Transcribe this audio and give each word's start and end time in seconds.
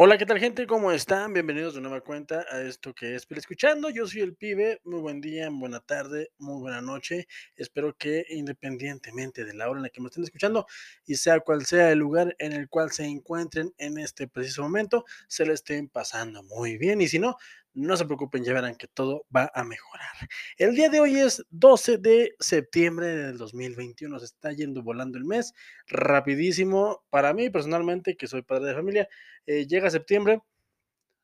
Hola, 0.00 0.16
¿qué 0.16 0.26
tal 0.26 0.38
gente? 0.38 0.68
¿Cómo 0.68 0.92
están? 0.92 1.32
Bienvenidos 1.32 1.74
de 1.74 1.80
nueva 1.80 2.02
cuenta 2.02 2.46
a 2.52 2.62
esto 2.62 2.94
que 2.94 3.16
es 3.16 3.26
Escuchando. 3.28 3.90
Yo 3.90 4.06
soy 4.06 4.20
el 4.20 4.36
pibe. 4.36 4.80
Muy 4.84 5.00
buen 5.00 5.20
día, 5.20 5.48
buena 5.50 5.80
tarde, 5.80 6.30
muy 6.38 6.60
buena 6.60 6.80
noche. 6.80 7.26
Espero 7.56 7.96
que 7.96 8.24
independientemente 8.28 9.44
de 9.44 9.54
la 9.54 9.68
hora 9.68 9.80
en 9.80 9.82
la 9.82 9.88
que 9.88 10.00
me 10.00 10.06
estén 10.06 10.22
escuchando 10.22 10.66
y 11.04 11.16
sea 11.16 11.40
cual 11.40 11.66
sea 11.66 11.90
el 11.90 11.98
lugar 11.98 12.36
en 12.38 12.52
el 12.52 12.68
cual 12.68 12.92
se 12.92 13.06
encuentren 13.06 13.74
en 13.76 13.98
este 13.98 14.28
preciso 14.28 14.62
momento, 14.62 15.04
se 15.26 15.44
le 15.44 15.54
estén 15.54 15.88
pasando 15.88 16.44
muy 16.44 16.78
bien. 16.78 17.00
Y 17.00 17.08
si 17.08 17.18
no, 17.18 17.36
no 17.74 17.96
se 17.96 18.04
preocupen, 18.04 18.44
ya 18.44 18.52
verán 18.52 18.76
que 18.76 18.88
todo 18.88 19.26
va 19.34 19.50
a 19.54 19.64
mejorar. 19.64 20.28
El 20.56 20.74
día 20.74 20.88
de 20.88 21.00
hoy 21.00 21.18
es 21.18 21.44
12 21.50 21.98
de 21.98 22.34
septiembre 22.38 23.06
del 23.08 23.38
2021. 23.38 24.18
Se 24.18 24.24
está 24.24 24.52
yendo 24.52 24.82
volando 24.82 25.18
el 25.18 25.24
mes 25.24 25.54
rapidísimo. 25.86 27.04
Para 27.10 27.32
mí, 27.34 27.50
personalmente, 27.50 28.16
que 28.16 28.26
soy 28.26 28.42
padre 28.42 28.68
de 28.68 28.74
familia, 28.74 29.08
eh, 29.46 29.66
llega 29.66 29.90
septiembre, 29.90 30.40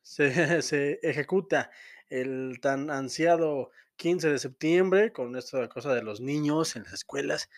se, 0.02 0.30
se, 0.62 1.00
ejecuta 1.02 1.70
el 2.08 2.58
tan 2.60 2.90
ansiado 2.90 3.70
15 3.96 4.30
de 4.30 4.38
septiembre 4.38 5.12
con 5.12 5.36
esta 5.36 5.68
cosa 5.68 5.94
de 5.94 6.02
los 6.02 6.20
niños 6.20 6.76
en 6.76 6.84
las 6.84 6.92
escuelas 6.94 7.48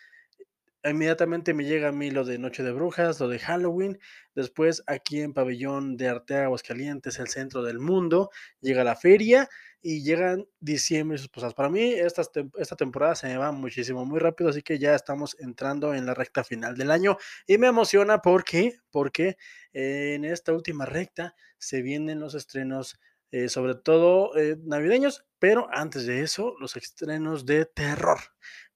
inmediatamente 0.89 1.53
me 1.53 1.65
llega 1.65 1.89
a 1.89 1.91
mí 1.91 2.11
lo 2.11 2.25
de 2.25 2.37
Noche 2.37 2.63
de 2.63 2.71
Brujas, 2.71 3.19
lo 3.19 3.27
de 3.27 3.39
Halloween. 3.39 3.99
Después, 4.35 4.83
aquí 4.87 5.21
en 5.21 5.33
Pabellón 5.33 5.97
de 5.97 6.07
Arteaga, 6.07 6.45
Aguascalientes, 6.45 7.19
el 7.19 7.27
centro 7.27 7.63
del 7.63 7.79
mundo, 7.79 8.29
llega 8.61 8.83
la 8.83 8.95
feria 8.95 9.49
y 9.81 10.03
llegan 10.03 10.45
diciembre 10.59 11.15
y 11.15 11.19
sus 11.19 11.29
cosas. 11.29 11.53
Para 11.53 11.69
mí, 11.69 11.93
esta, 11.93 12.23
esta 12.57 12.75
temporada 12.75 13.15
se 13.15 13.27
me 13.27 13.37
va 13.37 13.51
muchísimo, 13.51 14.05
muy 14.05 14.19
rápido, 14.19 14.49
así 14.49 14.61
que 14.61 14.79
ya 14.79 14.95
estamos 14.95 15.35
entrando 15.39 15.93
en 15.93 16.05
la 16.05 16.13
recta 16.13 16.43
final 16.43 16.75
del 16.75 16.91
año 16.91 17.17
y 17.45 17.57
me 17.57 17.67
emociona 17.67 18.21
porque, 18.21 18.79
porque 18.91 19.37
en 19.73 20.25
esta 20.25 20.53
última 20.53 20.85
recta 20.85 21.35
se 21.57 21.81
vienen 21.81 22.19
los 22.19 22.35
estrenos 22.35 22.99
eh, 23.31 23.49
sobre 23.49 23.75
todo 23.75 24.35
eh, 24.37 24.57
navideños, 24.63 25.25
pero 25.39 25.67
antes 25.71 26.05
de 26.05 26.21
eso, 26.21 26.55
los 26.59 26.75
estrenos 26.75 27.45
de 27.45 27.65
terror. 27.65 28.19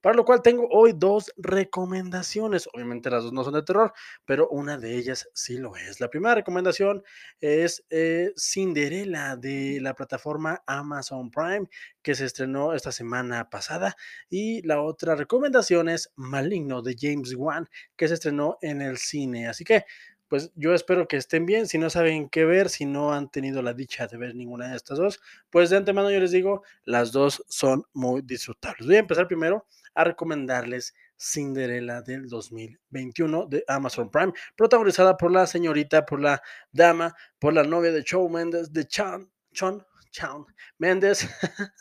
Para 0.02 0.16
lo 0.16 0.26
cual 0.26 0.42
tengo 0.42 0.68
hoy 0.72 0.94
dos 0.96 1.32
recomendaciones. 1.38 2.68
Obviamente 2.74 3.12
las 3.12 3.24
dos 3.24 3.34
no 3.34 3.44
son 3.44 3.54
de 3.54 3.62
terror, 3.62 3.94
pero 4.26 4.50
una 4.50 4.80
de 4.80 4.96
ellas 4.96 5.30
sí 5.36 5.60
lo 5.60 5.76
es. 5.76 6.00
La 6.00 6.10
primera 6.10 6.34
recomendación 6.34 7.04
es 7.40 7.86
eh, 7.92 8.34
Cinderella 8.36 9.36
de 9.36 9.78
la 9.80 9.94
plataforma 9.94 10.64
Amazon 10.66 11.30
Prime, 11.30 11.68
que 12.02 12.16
se 12.16 12.26
estrenó 12.26 12.74
esta 12.74 12.92
semana 12.92 13.52
pasada. 13.52 13.96
Y 14.28 14.66
la 14.66 14.82
otra 14.82 15.14
recomendación 15.16 15.88
es 15.88 16.12
Maligno 16.16 16.82
de 16.82 16.96
James 17.00 17.36
Wan, 17.36 17.70
que 17.96 18.08
se 18.08 18.16
estrenó 18.16 18.58
en 18.62 18.82
el 18.82 18.98
cine. 18.98 19.48
Así 19.48 19.64
que 19.64 19.86
pues 20.32 20.50
yo 20.56 20.74
espero 20.74 21.10
que 21.10 21.18
estén 21.18 21.46
bien. 21.46 21.68
Si 21.68 21.78
no 21.78 21.90
saben 21.90 22.30
qué 22.30 22.46
ver, 22.46 22.70
si 22.70 22.86
no 22.86 23.12
han 23.12 23.30
tenido 23.30 23.62
la 23.62 23.74
dicha 23.74 24.08
de 24.08 24.16
ver 24.16 24.34
ninguna 24.34 24.70
de 24.70 24.78
estas 24.78 24.98
dos, 24.98 25.20
pues 25.50 25.70
de 25.70 25.76
antemano 25.76 26.10
yo 26.10 26.22
les 26.22 26.32
digo, 26.32 26.64
las 26.86 27.12
dos 27.12 27.44
son 27.50 27.84
muy 27.92 28.22
disfrutables. 28.22 28.88
Voy 28.88 28.96
a 28.96 29.00
empezar 29.00 29.28
primero 29.28 29.68
a 29.94 30.06
recomendarles 30.06 30.96
Cinderella 31.18 32.02
del 32.02 32.30
2021 32.30 33.48
de 33.48 33.66
Amazon 33.68 34.10
Prime, 34.10 34.32
protagonizada 34.56 35.18
por 35.18 35.34
la 35.34 35.46
señorita, 35.46 36.06
por 36.06 36.22
la 36.22 36.42
dama, 36.72 37.14
por 37.38 37.54
la 37.54 37.64
novia 37.64 37.92
de 37.92 38.02
Shawn 38.02 38.32
Mendes, 38.32 38.72
de 38.72 38.88
Chan, 38.88 39.30
Chon, 39.52 39.86
Shawn 40.14 40.46
Mendes, 40.78 41.28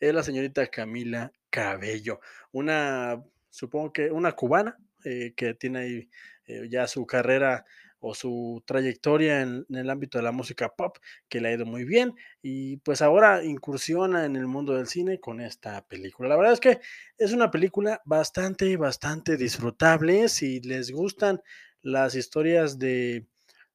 es 0.00 0.12
la 0.12 0.24
señorita 0.24 0.66
Camila 0.66 1.30
Cabello, 1.50 2.18
una, 2.50 3.22
supongo 3.48 3.92
que 3.92 4.10
una 4.10 4.32
cubana 4.32 4.76
eh, 5.04 5.34
que 5.36 5.54
tiene 5.54 5.78
ahí 5.78 6.10
eh, 6.46 6.66
ya 6.68 6.88
su 6.88 7.06
carrera 7.06 7.64
o 8.02 8.14
su 8.14 8.62
trayectoria 8.66 9.40
en, 9.40 9.64
el 9.70 9.88
ámbito 9.88 10.18
de 10.18 10.24
la 10.24 10.32
música 10.32 10.68
pop, 10.76 10.98
que 11.28 11.40
le 11.40 11.48
ha 11.48 11.52
ido 11.52 11.64
muy 11.64 11.84
bien, 11.84 12.14
y 12.42 12.76
pues 12.78 13.00
ahora 13.00 13.44
incursiona 13.44 14.26
en 14.26 14.36
el 14.36 14.46
mundo 14.46 14.74
del 14.74 14.88
cine 14.88 15.20
con 15.20 15.40
esta 15.40 15.86
película. 15.86 16.28
La 16.28 16.36
verdad 16.36 16.52
es 16.52 16.60
que 16.60 16.80
es 17.16 17.32
una 17.32 17.50
película 17.50 18.02
bastante, 18.04 18.76
bastante 18.76 19.36
disfrutable. 19.36 20.28
Si 20.28 20.60
les 20.60 20.90
gustan 20.90 21.40
las 21.80 22.14
historias 22.14 22.78
de 22.78 23.26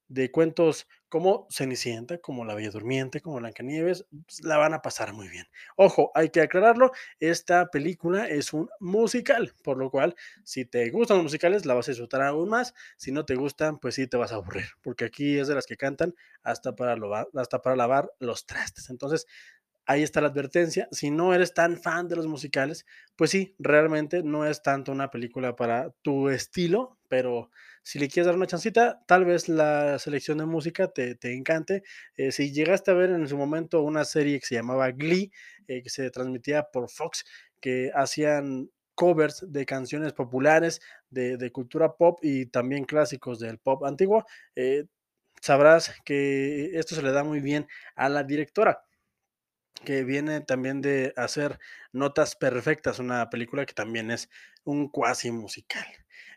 de 0.08 0.30
cuentos 0.30 0.86
como 1.08 1.46
Cenicienta, 1.50 2.18
como 2.18 2.44
La 2.44 2.54
Bella 2.54 2.70
Durmiente, 2.70 3.20
como 3.20 3.36
Blancanieves, 3.36 4.06
pues, 4.26 4.44
la 4.44 4.58
van 4.58 4.74
a 4.74 4.82
pasar 4.82 5.12
muy 5.14 5.28
bien. 5.28 5.46
Ojo, 5.76 6.10
hay 6.14 6.30
que 6.30 6.40
aclararlo, 6.42 6.92
esta 7.20 7.70
película 7.70 8.28
es 8.28 8.52
un 8.52 8.68
musical, 8.80 9.52
por 9.62 9.78
lo 9.78 9.90
cual, 9.90 10.14
si 10.44 10.64
te 10.64 10.90
gustan 10.90 11.18
los 11.18 11.24
musicales, 11.24 11.64
la 11.66 11.74
vas 11.74 11.88
a 11.88 11.92
disfrutar 11.92 12.22
aún 12.22 12.48
más. 12.50 12.74
Si 12.96 13.12
no 13.12 13.24
te 13.24 13.36
gustan, 13.36 13.78
pues 13.78 13.94
sí 13.94 14.06
te 14.06 14.16
vas 14.16 14.32
a 14.32 14.36
aburrir, 14.36 14.66
porque 14.82 15.04
aquí 15.06 15.38
es 15.38 15.48
de 15.48 15.54
las 15.54 15.66
que 15.66 15.76
cantan 15.76 16.14
hasta 16.42 16.74
para, 16.76 16.96
lavar, 16.96 17.28
hasta 17.34 17.62
para 17.62 17.76
lavar 17.76 18.12
los 18.18 18.46
trastes. 18.46 18.90
Entonces, 18.90 19.26
ahí 19.86 20.02
está 20.02 20.20
la 20.20 20.28
advertencia. 20.28 20.88
Si 20.92 21.10
no 21.10 21.34
eres 21.34 21.54
tan 21.54 21.78
fan 21.78 22.08
de 22.08 22.16
los 22.16 22.26
musicales, 22.26 22.86
pues 23.16 23.30
sí, 23.30 23.56
realmente 23.58 24.22
no 24.22 24.46
es 24.46 24.62
tanto 24.62 24.92
una 24.92 25.10
película 25.10 25.56
para 25.56 25.90
tu 26.02 26.28
estilo, 26.28 26.97
pero 27.08 27.50
si 27.82 27.98
le 27.98 28.08
quieres 28.08 28.26
dar 28.26 28.36
una 28.36 28.46
chancita, 28.46 29.00
tal 29.06 29.24
vez 29.24 29.48
la 29.48 29.98
selección 29.98 30.38
de 30.38 30.46
música 30.46 30.88
te, 30.88 31.14
te 31.14 31.34
encante. 31.34 31.82
Eh, 32.16 32.32
si 32.32 32.52
llegaste 32.52 32.90
a 32.90 32.94
ver 32.94 33.10
en 33.10 33.26
su 33.28 33.36
momento 33.36 33.82
una 33.82 34.04
serie 34.04 34.38
que 34.40 34.46
se 34.46 34.54
llamaba 34.56 34.90
Glee, 34.90 35.32
eh, 35.66 35.82
que 35.82 35.90
se 35.90 36.10
transmitía 36.10 36.64
por 36.64 36.90
Fox, 36.90 37.24
que 37.60 37.90
hacían 37.94 38.70
covers 38.94 39.44
de 39.48 39.64
canciones 39.64 40.12
populares 40.12 40.80
de, 41.08 41.50
cultura 41.52 41.94
pop 41.96 42.18
y 42.22 42.46
también 42.46 42.84
clásicos 42.84 43.38
del 43.38 43.58
pop 43.58 43.84
antiguo, 43.84 44.24
eh, 44.56 44.86
sabrás 45.40 45.94
que 46.04 46.78
esto 46.78 46.94
se 46.94 47.02
le 47.02 47.12
da 47.12 47.24
muy 47.24 47.40
bien 47.40 47.66
a 47.94 48.08
la 48.08 48.24
directora 48.24 48.84
que 49.84 50.04
viene 50.04 50.40
también 50.40 50.80
de 50.80 51.12
hacer 51.16 51.58
Notas 51.92 52.36
Perfectas, 52.36 52.98
una 52.98 53.30
película 53.30 53.64
que 53.66 53.74
también 53.74 54.10
es 54.10 54.28
un 54.64 54.88
cuasi 54.88 55.30
musical. 55.30 55.86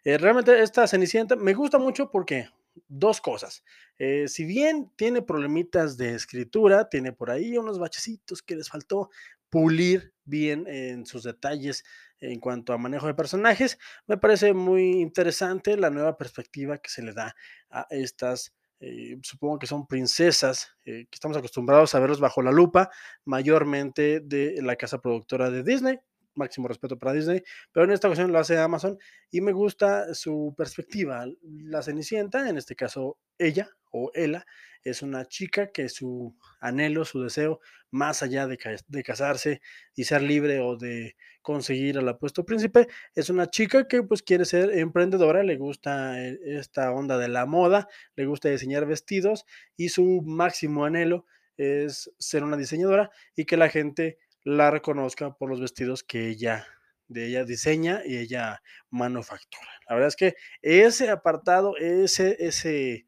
Eh, 0.04 0.18
realmente 0.18 0.62
esta 0.62 0.88
Cenicienta 0.88 1.36
me 1.36 1.54
gusta 1.54 1.78
mucho 1.78 2.10
porque 2.10 2.50
dos 2.88 3.22
cosas. 3.22 3.64
Eh, 3.98 4.28
si 4.28 4.46
bien 4.46 4.92
tiene 4.96 5.22
problemitas 5.22 5.98
de 5.98 6.16
escritura, 6.16 6.90
tiene 6.90 7.14
por 7.14 7.30
ahí 7.30 7.58
unos 7.58 7.80
bachecitos 7.80 8.42
que 8.42 8.56
les 8.56 8.70
faltó 8.70 9.10
pulir 9.50 10.14
bien 10.24 10.66
en 10.68 11.06
sus 11.06 11.24
detalles 11.24 11.84
en 12.20 12.40
cuanto 12.40 12.72
a 12.72 12.78
manejo 12.78 13.08
de 13.08 13.16
personajes, 13.16 13.80
me 14.08 14.18
parece 14.18 14.54
muy 14.54 15.02
interesante 15.02 15.76
la 15.76 15.90
nueva 15.90 16.18
perspectiva 16.18 16.78
que 16.78 16.90
se 16.90 17.02
le 17.02 17.14
da 17.14 17.36
a 17.70 17.88
estas 17.90 18.54
eh, 18.80 19.20
supongo 19.22 19.60
que 19.60 19.68
son 19.68 19.86
princesas, 19.86 20.76
que 20.84 21.08
estamos 21.12 21.38
acostumbrados 21.38 21.94
a 21.94 22.00
verlos 22.00 22.20
bajo 22.20 22.42
la 22.42 22.52
lupa, 22.52 22.90
mayormente 23.26 24.22
de 24.22 24.60
la 24.62 24.76
casa 24.76 25.00
productora 25.00 25.52
de 25.52 25.64
Disney, 25.64 26.00
máximo 26.36 26.68
respeto 26.68 26.98
para 26.98 27.14
Disney, 27.14 27.42
pero 27.72 27.86
en 27.86 27.92
esta 27.92 28.08
ocasión 28.08 28.32
lo 28.32 28.40
hace 28.40 28.58
Amazon 28.58 28.98
y 29.30 29.42
me 29.42 29.52
gusta 29.52 30.14
su 30.14 30.54
perspectiva. 30.58 31.26
La 31.42 31.82
Cenicienta, 31.82 32.50
en 32.50 32.58
este 32.58 32.76
caso 32.76 33.18
ella 33.38 33.70
o 33.92 34.12
ella, 34.14 34.46
es 34.84 35.02
una 35.02 35.26
chica 35.26 35.72
que 35.72 35.90
su 35.90 36.36
anhelo, 36.60 37.06
su 37.06 37.22
deseo, 37.22 37.60
más 37.92 38.24
allá 38.24 38.48
de, 38.48 38.58
casarse 39.04 39.62
y 39.96 40.06
ser 40.06 40.22
libre 40.22 40.60
o 40.60 40.78
de 40.78 41.16
conseguir 41.42 41.98
al 41.98 42.08
apuesto 42.08 42.46
príncipe, 42.46 42.88
es 43.14 43.30
una 43.30 43.48
chica 43.48 43.88
que 43.88 44.02
pues 44.04 44.24
quiere 44.24 44.46
ser 44.46 44.72
emprendedora, 44.78 45.44
le 45.44 45.58
gusta 45.58 46.24
eh, 46.24 46.40
esta 46.46 46.92
onda 46.92 47.18
de 47.18 47.28
la 47.28 47.46
moda, 47.46 47.88
le 48.16 48.26
gusta 48.26 48.50
diseñar 48.50 48.86
vestidos 48.86 49.46
y 49.76 49.90
su 49.90 50.22
máximo 50.24 50.86
anhelo 50.86 51.26
es 51.58 52.12
ser 52.18 52.44
una 52.44 52.58
diseñadora 52.58 53.12
y 53.36 53.46
que 53.46 53.58
la 53.58 53.70
gente 53.70 54.18
la 54.44 54.72
reconozca 54.72 55.34
por 55.34 55.50
los 55.50 55.62
vestidos 55.62 56.04
que 56.04 56.28
ella 56.30 56.66
de 57.12 57.28
ella 57.28 57.44
diseña 57.44 58.02
y 58.06 58.18
ella 58.18 58.62
manufactura. 58.90 59.68
La 59.88 59.96
verdad 59.96 60.08
es 60.08 60.16
que 60.16 60.36
ese 60.62 61.10
apartado, 61.10 61.76
ese, 61.78 62.38
ese, 62.40 63.06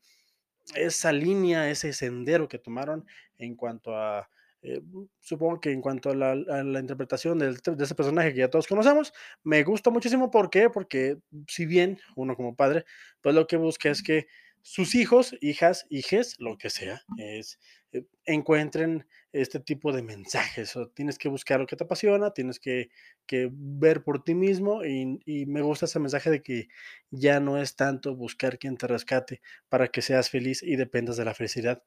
esa 0.75 1.12
línea, 1.13 1.69
ese 1.69 1.94
sendero 1.94 2.47
que 2.47 2.59
tomaron 2.59 3.06
en 3.38 3.56
cuanto 3.56 3.95
a, 3.95 4.30
eh, 4.62 4.81
supongo 5.21 5.62
que 5.62 5.71
en 5.71 5.81
cuanto 5.81 6.09
a 6.09 6.15
la, 6.15 6.31
a 6.31 6.63
la 6.63 6.80
interpretación 6.80 7.39
del, 7.39 7.56
de 7.57 7.83
ese 7.83 7.95
personaje 7.95 8.33
que 8.33 8.39
ya 8.39 8.50
todos 8.50 8.68
conocemos, 8.68 9.13
me 9.44 9.63
gusta 9.63 9.89
muchísimo. 9.89 10.30
¿Por 10.30 10.50
qué? 10.50 10.69
Porque 10.69 11.18
si 11.47 11.65
bien 11.65 12.00
uno 12.15 12.35
como 12.35 12.56
padre, 12.56 12.85
pues 13.21 13.33
lo 13.33 13.47
que 13.47 13.56
busca 13.56 13.89
es 13.89 14.03
que 14.03 14.27
sus 14.62 14.95
hijos, 14.95 15.35
hijas, 15.41 15.85
hijes, 15.89 16.35
lo 16.39 16.57
que 16.57 16.69
sea, 16.69 17.01
es 17.18 17.59
eh, 17.94 18.06
encuentren 18.25 19.06
este 19.31 19.60
tipo 19.60 19.92
de 19.92 20.04
mensajes. 20.04 20.75
O 20.75 20.88
tienes 20.90 21.18
que 21.18 21.30
buscar 21.30 21.60
lo 21.60 21.68
que 21.68 21.75
te 21.75 21.84
apasiona, 21.84 22.31
tienes 22.34 22.60
que, 22.60 22.90
que 23.25 23.50
ver 23.51 24.04
por 24.04 24.24
ti 24.24 24.36
mismo 24.36 24.84
y, 24.84 25.19
y, 25.25 25.45
me 25.45 25.62
gusta 25.62 25.86
ese 25.86 26.00
mensaje 26.00 26.30
de 26.30 26.42
que 26.44 26.68
ya 27.12 27.40
no 27.40 27.57
es 27.57 27.75
tanto 27.75 28.16
buscar 28.16 28.60
quien 28.60 28.78
te 28.78 28.88
rescate 28.88 29.42
para 29.69 29.88
que 29.88 30.01
seas 30.01 30.30
feliz 30.30 30.62
y 30.63 30.75
dependas 30.75 31.18
de 31.18 31.25
la 31.25 31.34
felicidad 31.34 31.84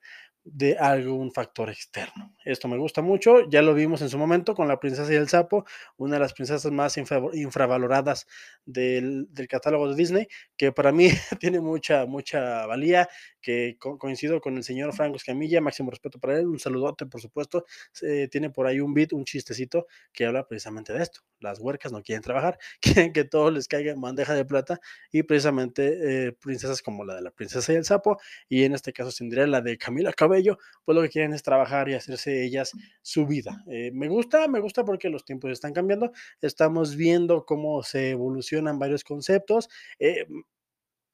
de 0.47 0.79
algún 0.79 1.33
factor 1.33 1.71
externo. 1.71 2.33
Esto 2.45 2.69
me 2.69 2.79
gusta 2.79 3.03
mucho, 3.03 3.49
ya 3.51 3.63
lo 3.63 3.75
vimos 3.75 4.01
en 4.01 4.09
su 4.09 4.17
momento 4.17 4.55
con 4.55 4.69
La 4.69 4.79
princesa 4.79 5.13
y 5.13 5.17
el 5.17 5.29
sapo, 5.29 5.65
una 5.97 6.15
de 6.15 6.21
las 6.21 6.35
princesas 6.35 6.71
más 6.71 6.97
infravaloradas 6.97 8.29
del, 8.65 9.27
del 9.35 9.49
catálogo 9.49 9.89
de 9.89 9.97
Disney, 9.97 10.29
que 10.57 10.71
para 10.71 10.93
mí 10.93 11.09
tiene 11.41 11.61
mucha, 11.61 12.07
mucha 12.07 12.65
valía, 12.67 13.09
que 13.43 13.77
co 13.81 13.99
coincido 13.99 14.41
con 14.41 14.57
el 14.57 14.63
señor 14.63 14.95
Franco 14.95 15.17
Escamilla, 15.17 15.61
máximo 15.61 15.91
respeto 15.97 16.19
para 16.19 16.39
él, 16.39 16.47
un 16.47 16.59
saludote, 16.59 17.07
por 17.07 17.21
supuesto, 17.21 17.65
eh, 18.03 18.29
tiene 18.31 18.51
por 18.51 18.67
ahí 18.67 18.81
un 18.81 18.95
beat, 18.95 19.13
un 19.13 19.25
chistecito 19.25 19.87
que 20.13 20.27
habla 20.27 20.47
precisamente 20.47 20.93
de 20.93 21.03
esto, 21.03 21.21
las 21.41 21.59
huercas 21.59 21.93
no 21.93 22.03
quieren 22.03 22.23
trabajar, 22.23 22.59
quieren 22.81 23.13
que 23.13 23.25
todo 23.25 23.51
les 23.51 23.69
caiga 23.69 23.93
en 23.93 24.01
bandeja 24.01 24.35
de 24.35 24.45
plata 24.45 24.81
y 25.11 25.23
precisamente 25.23 26.27
eh, 26.29 26.33
princesas 26.33 26.83
como 26.83 27.05
la 27.05 27.17
de 27.17 27.23
la 27.23 27.31
princesa 27.31 27.73
y 27.73 27.77
el 27.77 27.85
sapo 27.85 28.19
y 28.49 28.65
en 28.65 28.75
este 28.75 28.93
caso 28.93 29.11
Cinderella 29.11 29.61
de 29.61 29.79
Camila 29.79 30.13
Cabello, 30.13 30.59
pues 30.85 30.97
lo 30.97 31.03
que 31.03 31.09
quieren 31.09 31.33
es 31.33 31.43
trabajar 31.43 31.89
y 31.89 31.95
hacerse 31.95 32.45
ellas 32.45 32.73
su 33.03 33.27
vida. 33.27 33.63
Eh, 33.71 33.91
me 33.93 34.09
gusta, 34.09 34.49
me 34.49 34.61
gusta 34.61 34.85
porque 34.85 35.09
los 35.09 35.25
tiempos 35.25 35.51
están 35.51 35.73
cambiando, 35.73 36.13
estamos 36.41 36.97
viendo 36.97 37.45
cómo 37.45 37.83
se 37.83 38.11
evolucionan 38.11 38.79
varios 38.79 39.05
conceptos. 39.05 39.69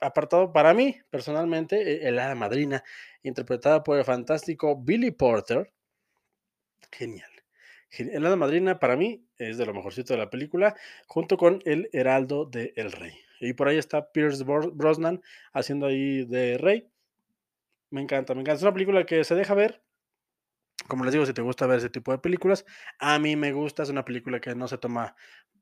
Apartado 0.03 0.53
para 0.53 0.75
mí, 0.75 0.97
personalmente, 1.11 1.81
e, 1.81 2.09
el 2.09 2.19
hada 2.19 2.35
madrina, 2.35 2.83
interpretada 3.23 3.83
por 3.83 3.99
el 3.99 4.05
fantástico 4.05 4.77
Billy 4.77 5.13
Porter. 5.13 5.73
Genial. 6.91 7.31
El 7.91 8.27
hada 8.27 8.37
madrina 8.37 8.79
para 8.79 8.97
mí 8.97 9.25
es 9.39 9.59
de 9.59 9.67
lo 9.67 9.75
mejorcito 9.75 10.15
de 10.15 10.19
la 10.19 10.31
película, 10.31 10.75
junto 11.07 11.37
con 11.37 11.61
el 11.65 11.89
heraldo 11.93 12.47
de 12.47 12.73
El 12.77 12.91
Rey. 12.91 13.13
Y 13.41 13.53
por 13.55 13.69
ahí 13.69 13.77
está 13.77 14.13
Pierce 14.13 14.45
Brosnan 14.45 15.21
haciendo 15.53 15.87
ahí 15.87 16.25
de 16.25 16.59
Rey. 16.59 16.89
Me 17.91 18.01
encanta, 18.01 18.35
me 18.35 18.41
encanta. 18.41 18.57
Es 18.57 18.63
una 18.63 18.73
película 18.73 19.05
que 19.05 19.23
se 19.25 19.35
deja 19.35 19.55
ver. 19.55 19.83
Como 20.89 21.05
les 21.05 21.13
digo, 21.13 21.27
si 21.27 21.33
te 21.33 21.43
gusta 21.43 21.67
ver 21.67 21.79
ese 21.79 21.91
tipo 21.91 22.13
de 22.13 22.19
películas, 22.19 22.65
a 22.99 23.19
mí 23.19 23.37
me 23.37 23.53
gusta. 23.53 23.83
Es 23.83 23.91
una 23.91 24.05
película 24.05 24.41
que 24.41 24.55
no 24.55 24.67
se 24.69 24.79
toma 24.79 25.15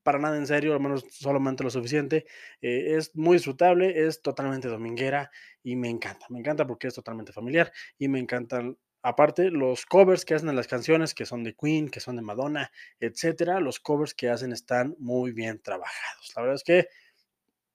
para 0.02 0.18
nada 0.18 0.36
en 0.36 0.46
serio, 0.46 0.72
al 0.72 0.80
menos 0.80 1.04
solamente 1.10 1.64
lo 1.64 1.70
suficiente. 1.70 2.26
Eh, 2.60 2.96
es 2.96 3.14
muy 3.14 3.36
disfrutable, 3.36 4.06
es 4.06 4.22
totalmente 4.22 4.68
dominguera 4.68 5.30
y 5.62 5.76
me 5.76 5.88
encanta. 5.88 6.26
Me 6.30 6.38
encanta 6.38 6.66
porque 6.66 6.88
es 6.88 6.94
totalmente 6.94 7.32
familiar 7.32 7.72
y 7.98 8.08
me 8.08 8.18
encantan 8.18 8.76
aparte 9.02 9.50
los 9.50 9.86
covers 9.86 10.24
que 10.24 10.34
hacen 10.34 10.48
en 10.48 10.56
las 10.56 10.66
canciones, 10.66 11.14
que 11.14 11.26
son 11.26 11.42
de 11.44 11.54
Queen, 11.54 11.88
que 11.88 12.00
son 12.00 12.16
de 12.16 12.22
Madonna, 12.22 12.70
etcétera, 12.98 13.60
los 13.60 13.80
covers 13.80 14.14
que 14.14 14.28
hacen 14.28 14.52
están 14.52 14.94
muy 14.98 15.32
bien 15.32 15.60
trabajados. 15.62 16.32
La 16.36 16.42
verdad 16.42 16.56
es 16.56 16.64
que 16.64 16.88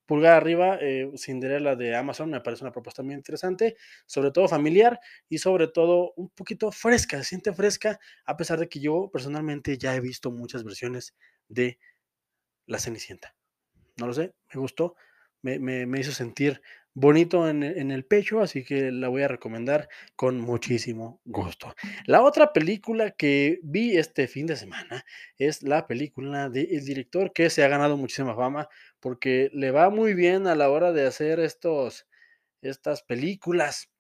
pulgar 0.06 0.34
arriba, 0.34 0.78
eh, 0.82 1.12
Cinderella 1.18 1.76
de 1.76 1.96
Amazon 1.96 2.30
me 2.30 2.42
parece 2.42 2.64
una 2.64 2.72
propuesta 2.72 3.02
muy 3.02 3.16
interesante, 3.16 3.76
sobre 4.06 4.32
todo 4.32 4.48
familiar 4.48 5.00
y 5.30 5.40
sobre 5.40 5.68
todo 5.68 6.14
un 6.16 6.30
poquito 6.30 6.72
fresca, 6.72 7.18
se 7.18 7.24
siente 7.24 7.54
fresca, 7.54 8.00
a 8.26 8.38
pesar 8.38 8.60
de 8.60 8.70
que 8.70 8.80
yo 8.80 9.10
personalmente 9.12 9.78
ya 9.78 9.96
he 9.96 10.00
visto 10.00 10.32
muchas 10.32 10.64
versiones 10.64 11.16
de 11.48 11.80
La 12.66 12.80
Cenicienta. 12.80 13.36
No 13.98 14.08
lo 14.08 14.14
sé, 14.14 14.34
me 14.54 14.60
gustó, 14.60 14.96
me, 15.42 15.86
me, 15.86 16.00
hizo 16.00 16.12
sentir 16.12 16.62
bonito 16.94 17.48
en, 17.48 17.62
en, 17.64 17.92
el 17.92 18.04
pecho, 18.04 18.42
así 18.42 18.64
que 18.64 18.92
la 18.92 19.10
voy 19.10 19.22
a 19.22 19.28
recomendar 19.28 19.88
con 20.16 20.40
muchísimo 20.40 21.22
gusto. 21.24 21.76
La 22.06 22.24
otra 22.24 22.52
película 22.52 23.12
que 23.12 23.60
vi 23.64 23.96
este 23.96 24.28
fin 24.28 24.48
de 24.48 24.56
semana 24.56 25.06
es 25.38 25.62
la 25.62 25.86
película 25.88 26.50
del 26.50 26.68
de 26.68 26.80
director 26.82 27.32
que 27.32 27.50
se 27.50 27.64
ha 27.64 27.68
ganado 27.68 27.96
muchísima 27.96 28.36
fama 28.36 28.68
porque 29.00 29.52
le 29.54 29.72
va 29.72 29.90
muy 29.90 30.14
bien 30.14 30.48
a 30.48 30.56
la 30.56 30.70
hora 30.70 30.92
de 30.92 31.06
hacer 31.06 31.40
estos, 31.40 32.08
estas 32.62 33.04
películas 33.04 33.92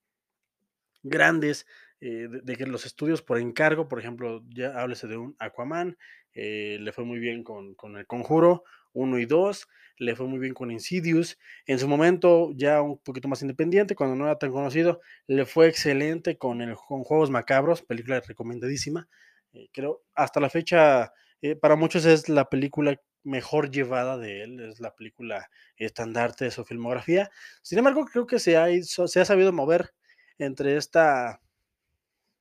grandes, 1.04 1.68
eh, 2.02 2.28
de, 2.30 2.42
de, 2.42 2.56
que 2.56 2.66
los 2.66 2.86
estudios 2.86 3.22
por 3.22 3.38
encargo, 3.38 3.88
por 3.88 4.00
ejemplo, 4.00 4.44
ya 4.50 4.80
háblese 4.80 5.08
de 5.08 5.18
un 5.18 5.36
Aquaman, 5.38 5.98
eh, 6.36 6.78
le 6.80 6.92
fue 6.92 7.06
muy 7.06 7.20
bien 7.20 7.44
con, 7.44 7.74
con 7.76 7.98
El 7.98 8.06
Conjuro 8.06 8.64
1 8.94 9.20
y 9.20 9.26
2, 9.26 9.68
le 9.98 10.16
fue 10.16 10.28
muy 10.28 10.40
bien 10.40 10.54
con 10.54 10.72
Insidious, 10.72 11.38
en 11.66 11.80
su 11.80 11.88
momento 11.88 12.52
ya 12.56 12.82
un 12.82 12.98
poquito 12.98 13.28
más 13.28 13.42
independiente, 13.42 13.96
cuando 13.96 14.16
no 14.16 14.26
era 14.26 14.38
tan 14.38 14.52
conocido, 14.52 15.02
le 15.28 15.46
fue 15.46 15.68
excelente 15.68 16.38
con, 16.38 16.62
el, 16.62 16.76
con 16.76 17.04
Juegos 17.04 17.30
Macabros, 17.30 17.82
película 17.82 18.20
recomendadísima, 18.20 19.08
eh, 19.54 19.70
creo, 19.72 20.04
hasta 20.14 20.40
la 20.40 20.50
fecha, 20.50 21.14
eh, 21.42 21.56
para 21.56 21.76
muchos 21.76 22.06
es 22.06 22.30
la 22.30 22.50
película 22.50 23.00
mejor 23.24 23.72
llevada 23.72 24.18
de 24.18 24.44
él, 24.44 24.60
es 24.60 24.80
la 24.80 24.94
película 24.94 25.50
estandarte 25.78 26.46
de 26.46 26.52
su 26.52 26.64
filmografía, 26.66 27.30
sin 27.62 27.78
embargo, 27.78 28.06
creo 28.06 28.28
que 28.28 28.40
se 28.40 28.58
ha, 28.58 28.68
se 28.82 29.20
ha 29.20 29.26
sabido 29.26 29.52
mover 29.52 29.94
entre 30.38 30.78
esta 30.78 31.42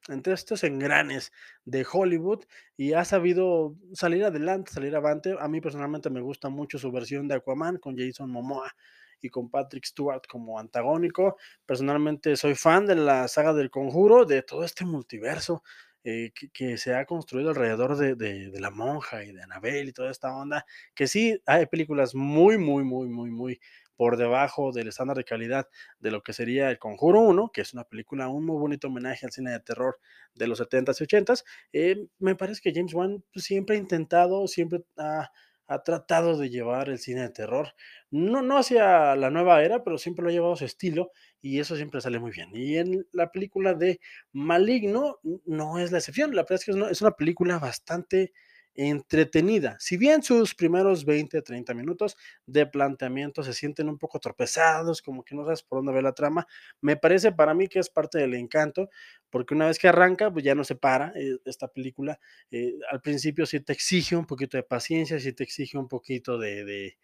entre 0.08 0.34
estos 0.34 0.64
engranes 0.64 1.32
de 1.64 1.86
Hollywood 1.90 2.44
y 2.76 2.92
ha 2.92 3.04
sabido 3.04 3.74
salir 3.92 4.24
adelante, 4.24 4.72
salir 4.72 4.94
avante. 4.96 5.36
A 5.38 5.48
mí 5.48 5.60
personalmente 5.60 6.10
me 6.10 6.20
gusta 6.20 6.48
mucho 6.48 6.78
su 6.78 6.90
versión 6.92 7.28
de 7.28 7.36
Aquaman 7.36 7.78
con 7.78 7.96
Jason 7.96 8.30
Momoa 8.30 8.74
y 9.20 9.30
con 9.30 9.50
Patrick 9.50 9.84
Stewart 9.84 10.26
como 10.28 10.58
antagónico. 10.58 11.36
Personalmente 11.64 12.36
soy 12.36 12.54
fan 12.54 12.86
de 12.86 12.96
la 12.96 13.28
saga 13.28 13.54
del 13.54 13.70
conjuro, 13.70 14.24
de 14.24 14.42
todo 14.42 14.64
este 14.64 14.84
multiverso 14.84 15.62
eh, 16.06 16.32
que, 16.52 16.76
se 16.76 16.94
ha 16.94 17.06
construido 17.06 17.48
alrededor 17.48 17.96
de, 17.96 18.14
de, 18.14 18.60
la 18.60 18.70
monja 18.70 19.24
y 19.24 19.32
de 19.32 19.42
Annabelle 19.42 19.88
y 19.88 19.92
toda 19.94 20.10
esta 20.10 20.36
onda, 20.36 20.66
que 20.94 21.06
sí 21.06 21.40
hay 21.46 21.64
películas 21.64 22.14
muy, 22.14 22.58
muy, 22.58 22.84
muy, 22.84 23.08
muy, 23.08 23.30
muy 23.30 23.60
por 23.96 24.16
debajo 24.16 24.72
del 24.72 24.88
estándar 24.88 25.16
de 25.16 25.24
calidad 25.24 25.68
de 25.98 26.10
lo 26.10 26.22
que 26.22 26.32
sería 26.32 26.70
El 26.70 26.78
Conjuro 26.78 27.20
1, 27.20 27.50
que 27.52 27.60
es 27.60 27.74
una 27.74 27.84
película, 27.84 28.28
un 28.28 28.44
muy 28.44 28.58
bonito 28.58 28.88
homenaje 28.88 29.26
al 29.26 29.32
cine 29.32 29.52
de 29.52 29.60
terror 29.60 29.98
de 30.34 30.46
los 30.46 30.60
70s 30.60 31.00
y 31.00 31.04
80s. 31.04 31.44
Eh, 31.72 32.06
me 32.18 32.34
parece 32.34 32.60
que 32.60 32.72
James 32.74 32.94
Wan 32.94 33.24
pues, 33.32 33.44
siempre 33.44 33.76
ha 33.76 33.78
intentado, 33.78 34.46
siempre 34.48 34.84
ha, 34.96 35.30
ha, 35.66 35.82
tratado 35.82 36.36
de 36.36 36.50
llevar 36.50 36.88
el 36.88 36.98
cine 36.98 37.22
de 37.22 37.30
terror, 37.30 37.74
no, 38.10 38.42
no 38.42 38.58
hacia 38.58 39.16
la 39.16 39.30
nueva 39.30 39.62
era, 39.62 39.82
pero 39.84 39.98
siempre 39.98 40.22
lo 40.22 40.28
ha 40.28 40.32
llevado 40.32 40.52
a 40.54 40.56
su 40.56 40.64
estilo 40.64 41.10
y 41.40 41.60
eso 41.60 41.76
siempre 41.76 42.00
sale 42.00 42.18
muy 42.18 42.32
bien. 42.32 42.50
Y 42.54 42.76
en 42.78 43.06
la 43.12 43.30
película 43.30 43.74
de 43.74 44.00
Maligno 44.32 45.20
no 45.44 45.78
es 45.78 45.92
la 45.92 45.98
excepción, 45.98 46.34
la 46.34 46.42
verdad 46.42 46.58
es 46.58 46.64
que 46.64 46.70
es 46.72 46.76
una, 46.76 46.90
es 46.90 47.00
una 47.00 47.12
película 47.12 47.58
bastante 47.58 48.32
entretenida. 48.74 49.76
Si 49.78 49.96
bien 49.96 50.22
sus 50.22 50.54
primeros 50.54 51.04
20, 51.04 51.42
30 51.42 51.74
minutos 51.74 52.16
de 52.46 52.66
planteamiento 52.66 53.42
se 53.42 53.52
sienten 53.52 53.88
un 53.88 53.98
poco 53.98 54.18
tropezados, 54.18 55.00
como 55.02 55.24
que 55.24 55.34
no 55.34 55.44
sabes 55.44 55.62
por 55.62 55.78
dónde 55.78 55.92
ve 55.92 56.02
la 56.02 56.12
trama, 56.12 56.46
me 56.80 56.96
parece 56.96 57.32
para 57.32 57.54
mí 57.54 57.68
que 57.68 57.78
es 57.78 57.88
parte 57.88 58.18
del 58.18 58.34
encanto, 58.34 58.90
porque 59.30 59.54
una 59.54 59.66
vez 59.66 59.78
que 59.78 59.88
arranca, 59.88 60.32
pues 60.32 60.44
ya 60.44 60.54
no 60.54 60.64
se 60.64 60.76
para 60.76 61.12
eh, 61.16 61.38
esta 61.44 61.68
película. 61.68 62.18
Eh, 62.50 62.74
al 62.90 63.00
principio 63.00 63.46
sí 63.46 63.60
te 63.60 63.72
exige 63.72 64.16
un 64.16 64.26
poquito 64.26 64.56
de 64.56 64.62
paciencia, 64.62 65.18
sí 65.18 65.32
te 65.32 65.44
exige 65.44 65.78
un 65.78 65.88
poquito 65.88 66.38
de, 66.38 66.96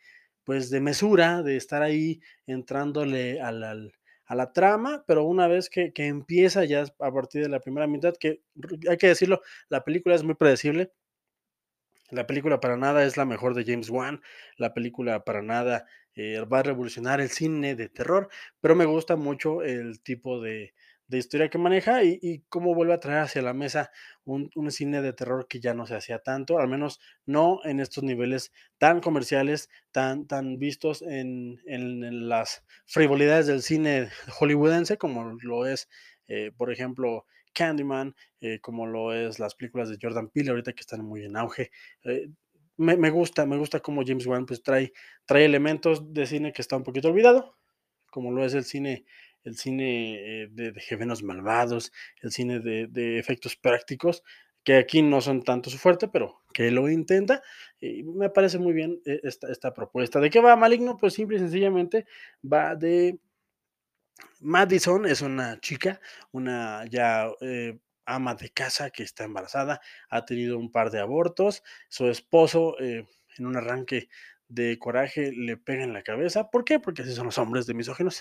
pues 0.44 0.70
de 0.70 0.80
mesura, 0.80 1.42
de 1.42 1.56
estar 1.56 1.82
ahí 1.82 2.20
entrándole 2.46 3.40
a 3.40 3.52
la 3.52 4.52
trama, 4.52 5.04
pero 5.06 5.24
una 5.24 5.48
vez 5.48 5.68
que, 5.70 5.92
empieza 5.96 6.64
ya 6.64 6.84
a 6.98 7.12
partir 7.12 7.42
de 7.42 7.48
la 7.48 7.60
primera 7.60 7.86
mitad, 7.86 8.14
que 8.18 8.42
hay 8.88 8.96
que 8.96 9.08
decirlo, 9.08 9.40
la 9.68 9.84
película 9.84 10.14
es 10.14 10.22
muy 10.22 10.34
predecible, 10.34 10.92
la 12.10 12.26
película 12.26 12.60
para 12.60 12.76
nada 12.76 13.04
es 13.04 13.16
la 13.16 13.24
mejor 13.24 13.54
de 13.54 13.64
James 13.64 13.90
Wan. 13.90 14.20
La 14.56 14.74
película 14.74 15.24
para 15.24 15.42
nada 15.42 15.86
eh, 16.14 16.40
va 16.40 16.60
a 16.60 16.62
revolucionar 16.62 17.20
el 17.20 17.30
cine 17.30 17.74
de 17.74 17.88
terror, 17.88 18.28
pero 18.60 18.74
me 18.74 18.84
gusta 18.84 19.16
mucho 19.16 19.62
el 19.62 20.00
tipo 20.02 20.40
de, 20.40 20.74
de 21.10 21.18
historia 21.18 21.50
que 21.50 21.58
maneja 21.58 22.04
y, 22.04 22.18
y, 22.22 22.40
cómo 22.48 22.74
vuelve 22.74 22.94
a 22.94 23.00
traer 23.00 23.20
hacia 23.20 23.42
la 23.42 23.52
mesa 23.52 23.90
un, 24.24 24.48
un, 24.54 24.70
cine 24.70 25.02
de 25.02 25.12
terror 25.12 25.48
que 25.48 25.58
ya 25.58 25.74
no 25.74 25.86
se 25.86 25.96
hacía 25.96 26.20
tanto, 26.20 26.60
al 26.60 26.68
menos 26.68 27.00
no 27.26 27.60
en 27.64 27.80
estos 27.80 28.04
niveles 28.04 28.52
tan 28.78 29.00
comerciales, 29.00 29.68
tan, 29.90 30.28
tan 30.28 30.58
vistos 30.58 31.02
en, 31.02 31.60
en, 31.66 32.04
en 32.04 32.28
las 32.28 32.64
frivolidades 32.86 33.48
del 33.48 33.62
cine 33.62 34.08
hollywoodense, 34.38 34.98
como 34.98 35.36
lo 35.42 35.66
es, 35.66 35.88
eh, 36.28 36.52
por 36.56 36.72
ejemplo, 36.72 37.26
Candyman, 37.52 38.14
eh, 38.40 38.60
como 38.60 38.86
lo 38.86 39.12
es 39.12 39.38
las 39.38 39.54
películas 39.54 39.88
de 39.88 39.98
Jordan 40.00 40.28
Peele, 40.28 40.50
ahorita 40.50 40.72
que 40.72 40.80
están 40.80 41.04
muy 41.04 41.24
en 41.24 41.36
auge. 41.36 41.70
Eh, 42.04 42.28
me, 42.76 43.10
gusta, 43.10 43.44
me 43.44 43.58
gusta 43.58 43.80
cómo 43.80 44.02
James 44.06 44.26
Wan 44.26 44.46
pues 44.46 44.62
trae, 44.62 44.92
trae 45.26 45.44
elementos 45.44 46.12
de 46.12 46.26
cine 46.26 46.52
que 46.52 46.62
está 46.62 46.76
un 46.76 46.82
poquito 46.82 47.08
olvidado, 47.08 47.58
como 48.10 48.30
lo 48.30 48.44
es 48.44 48.54
el 48.54 48.64
cine, 48.64 49.04
el 49.44 49.56
cine 49.56 50.14
eh, 50.14 50.48
de, 50.50 50.72
de 50.72 50.80
Gemenos 50.80 51.22
Malvados, 51.22 51.92
el 52.22 52.30
cine 52.30 52.60
de, 52.60 53.18
efectos 53.18 53.56
prácticos, 53.56 54.22
que 54.64 54.76
aquí 54.76 55.02
no 55.02 55.20
son 55.20 55.42
tanto 55.42 55.70
su 55.70 55.78
fuerte, 55.78 56.08
pero 56.08 56.42
que 56.52 56.70
lo 56.70 56.88
intenta. 56.88 57.42
Y 57.80 58.02
me 58.02 58.30
parece 58.30 58.58
muy 58.58 58.72
bien 58.72 59.00
esta, 59.04 59.50
esta 59.50 59.72
propuesta. 59.72 60.20
¿De 60.20 60.30
qué 60.30 60.40
va 60.40 60.56
Maligno? 60.56 60.96
Pues 60.98 61.14
simple 61.14 61.36
y 61.36 61.40
sencillamente 61.40 62.06
va 62.42 62.76
de 62.76 63.18
Madison 64.40 65.06
es 65.06 65.20
una 65.20 65.60
chica, 65.60 66.00
una 66.32 66.84
ya 66.86 67.28
eh, 67.40 67.78
ama 68.06 68.34
de 68.34 68.50
casa 68.50 68.90
que 68.90 69.02
está 69.02 69.24
embarazada, 69.24 69.80
ha 70.08 70.24
tenido 70.24 70.58
un 70.58 70.72
par 70.72 70.90
de 70.90 71.00
abortos, 71.00 71.62
su 71.88 72.08
esposo 72.08 72.78
eh, 72.80 73.06
en 73.38 73.46
un 73.46 73.56
arranque 73.56 74.08
de 74.48 74.78
coraje 74.78 75.32
le 75.32 75.56
pega 75.56 75.84
en 75.84 75.92
la 75.92 76.02
cabeza. 76.02 76.50
¿Por 76.50 76.64
qué? 76.64 76.80
Porque 76.80 77.02
así 77.02 77.12
son 77.14 77.26
los 77.26 77.38
hombres 77.38 77.66
de 77.66 77.74
misóginos. 77.74 78.20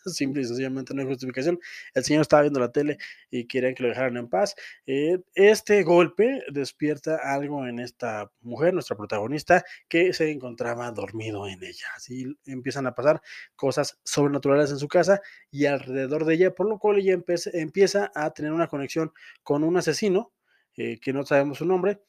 Simple 0.06 0.42
y 0.42 0.44
sencillamente 0.44 0.94
no 0.94 1.02
hay 1.02 1.08
justificación. 1.08 1.58
El 1.94 2.04
señor 2.04 2.22
estaba 2.22 2.42
viendo 2.42 2.60
la 2.60 2.72
tele 2.72 2.98
y 3.30 3.46
querían 3.46 3.74
que 3.74 3.82
lo 3.82 3.88
dejaran 3.88 4.16
en 4.16 4.28
paz. 4.28 4.54
Eh, 4.86 5.18
este 5.34 5.82
golpe 5.82 6.42
despierta 6.52 7.16
algo 7.22 7.66
en 7.66 7.78
esta 7.78 8.30
mujer, 8.40 8.74
nuestra 8.74 8.96
protagonista, 8.96 9.64
que 9.88 10.12
se 10.12 10.30
encontraba 10.30 10.90
dormido 10.90 11.46
en 11.46 11.62
ella. 11.62 11.86
Así 11.96 12.26
empiezan 12.46 12.86
a 12.86 12.94
pasar 12.94 13.20
cosas 13.56 13.98
sobrenaturales 14.04 14.70
en 14.70 14.78
su 14.78 14.88
casa 14.88 15.20
y 15.50 15.66
alrededor 15.66 16.24
de 16.24 16.34
ella, 16.34 16.54
por 16.54 16.68
lo 16.68 16.78
cual 16.78 16.98
ella 16.98 17.18
empieza 17.52 18.10
a 18.14 18.30
tener 18.30 18.52
una 18.52 18.68
conexión 18.68 19.12
con 19.42 19.64
un 19.64 19.76
asesino, 19.76 20.32
eh, 20.76 20.98
que 21.00 21.12
no 21.12 21.24
sabemos 21.24 21.58
su 21.58 21.66
nombre, 21.66 22.00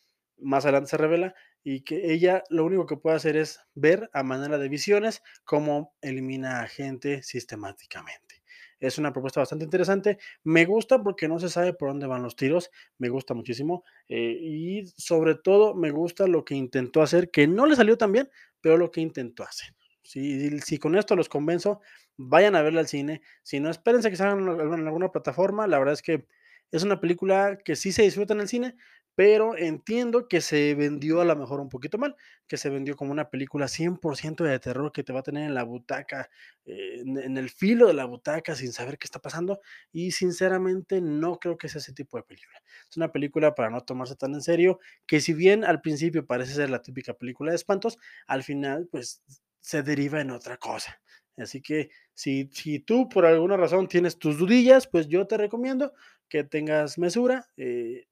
más 0.41 0.65
adelante 0.65 0.89
se 0.89 0.97
revela, 0.97 1.33
y 1.63 1.81
que 1.81 2.11
ella 2.13 2.43
lo 2.49 2.65
único 2.65 2.85
que 2.85 2.97
puede 2.97 3.15
hacer 3.15 3.35
es 3.35 3.59
ver 3.75 4.09
a 4.13 4.23
manera 4.23 4.57
de 4.57 4.69
visiones 4.69 5.21
cómo 5.43 5.95
elimina 6.01 6.61
a 6.61 6.67
gente 6.67 7.23
sistemáticamente. 7.23 8.41
Es 8.79 8.97
una 8.97 9.13
propuesta 9.13 9.39
bastante 9.39 9.63
interesante. 9.63 10.17
Me 10.43 10.65
gusta 10.65 11.03
porque 11.03 11.27
no 11.27 11.39
se 11.39 11.49
sabe 11.49 11.73
por 11.73 11.89
dónde 11.89 12.07
van 12.07 12.23
los 12.23 12.35
tiros. 12.35 12.71
Me 12.97 13.09
gusta 13.09 13.35
muchísimo. 13.35 13.83
Eh, 14.09 14.35
y 14.41 14.87
sobre 14.97 15.35
todo 15.35 15.75
me 15.75 15.91
gusta 15.91 16.25
lo 16.25 16.43
que 16.43 16.55
intentó 16.55 17.03
hacer, 17.03 17.29
que 17.29 17.47
no 17.47 17.67
le 17.67 17.75
salió 17.75 17.95
tan 17.95 18.11
bien, 18.11 18.29
pero 18.59 18.77
lo 18.77 18.89
que 18.89 19.01
intentó 19.01 19.43
hacer. 19.43 19.75
Si, 20.01 20.59
si 20.61 20.79
con 20.79 20.95
esto 20.95 21.15
los 21.15 21.29
convenzo, 21.29 21.79
vayan 22.17 22.55
a 22.55 22.63
verla 22.63 22.79
al 22.79 22.87
cine. 22.87 23.21
Si 23.43 23.59
no, 23.59 23.69
espérense 23.69 24.09
que 24.09 24.15
salgan 24.15 24.47
en 24.47 24.87
alguna 24.87 25.11
plataforma. 25.11 25.67
La 25.67 25.77
verdad 25.77 25.93
es 25.93 26.01
que 26.01 26.25
es 26.71 26.83
una 26.83 26.99
película 26.99 27.59
que 27.63 27.75
sí 27.75 27.91
se 27.91 28.01
disfruta 28.01 28.33
en 28.33 28.41
el 28.41 28.47
cine, 28.47 28.75
pero 29.21 29.55
entiendo 29.55 30.27
que 30.27 30.41
se 30.41 30.73
vendió 30.73 31.21
a 31.21 31.25
lo 31.25 31.35
mejor 31.35 31.59
un 31.59 31.69
poquito 31.69 31.99
mal, 31.99 32.15
que 32.47 32.57
se 32.57 32.71
vendió 32.71 32.95
como 32.95 33.11
una 33.11 33.29
película 33.29 33.67
100% 33.67 34.43
de 34.43 34.57
terror 34.57 34.91
que 34.91 35.03
te 35.03 35.13
va 35.13 35.19
a 35.19 35.21
tener 35.21 35.43
en 35.43 35.53
la 35.53 35.61
butaca, 35.61 36.31
eh, 36.65 37.03
en, 37.05 37.37
el 37.37 37.51
filo 37.51 37.85
de 37.85 37.93
la 37.93 38.05
butaca 38.05 38.55
sin 38.55 38.73
saber 38.73 38.97
qué 38.97 39.05
está 39.05 39.19
pasando 39.19 39.61
y 39.91 40.09
sinceramente 40.09 41.01
no 41.01 41.37
creo 41.37 41.55
que 41.55 41.69
sea 41.69 41.77
ese 41.77 41.93
tipo 41.93 42.17
de 42.17 42.23
película. 42.23 42.63
Es 42.89 42.97
una 42.97 43.11
película 43.11 43.53
para 43.53 43.69
no 43.69 43.81
tomarse 43.81 44.15
tan 44.15 44.33
en 44.33 44.41
serio, 44.41 44.79
que 45.05 45.21
si 45.21 45.35
bien 45.35 45.65
al 45.65 45.81
principio 45.81 46.25
parece 46.25 46.55
ser 46.55 46.71
la 46.71 46.81
típica 46.81 47.13
película 47.13 47.51
de 47.51 47.57
espantos, 47.57 47.99
al 48.25 48.41
final 48.41 48.87
pues 48.89 49.21
se 49.59 49.83
deriva 49.83 50.19
en 50.19 50.31
otra 50.31 50.57
cosa. 50.57 50.99
Así 51.37 51.61
que 51.61 51.91
si, 52.15 52.49
si 52.53 52.79
tú 52.79 53.07
por 53.07 53.27
alguna 53.27 53.55
razón 53.55 53.87
tienes 53.87 54.17
tus 54.17 54.39
dudillas, 54.39 54.87
pues 54.87 55.07
yo 55.07 55.27
te 55.27 55.37
recomiendo 55.37 55.93
que 56.27 56.43
tengas 56.43 56.97
mesura, 56.97 57.49
eh, 57.57 58.07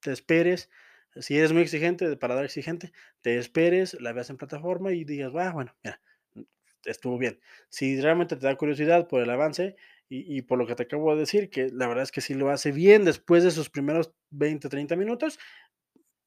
te 0.00 0.12
esperes. 0.12 0.70
Si 1.16 1.36
eres 1.36 1.52
muy 1.52 1.62
exigente, 1.62 2.16
para 2.16 2.34
dar 2.34 2.44
exigente, 2.44 2.92
te 3.22 3.38
esperes, 3.38 4.00
la 4.00 4.12
veas 4.12 4.30
en 4.30 4.36
plataforma 4.36 4.92
y 4.92 5.04
digas, 5.04 5.32
ah, 5.36 5.52
bueno, 5.52 5.74
mira, 5.82 6.00
mm, 6.34 6.42
estuvo 6.84 7.18
bien. 7.18 7.40
Si 7.68 8.00
realmente 8.00 8.36
te 8.36 8.46
da 8.46 8.56
curiosidad 8.56 9.08
por 9.08 9.22
el 9.22 9.30
avance 9.30 9.76
y, 10.08 10.36
y, 10.38 10.42
por 10.42 10.58
lo 10.58 10.66
que 10.66 10.74
te 10.74 10.84
acabo 10.84 11.12
de 11.14 11.20
decir, 11.20 11.50
que 11.50 11.70
la 11.72 11.88
verdad 11.88 12.04
es 12.04 12.12
que 12.12 12.20
si 12.20 12.34
lo 12.34 12.50
hace 12.50 12.72
bien 12.72 13.04
después 13.04 13.44
de 13.44 13.50
sus 13.50 13.70
primeros 13.70 14.12
20, 14.30 14.68
30 14.68 14.96
minutos, 14.96 15.38